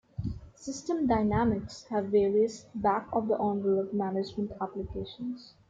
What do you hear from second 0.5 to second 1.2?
System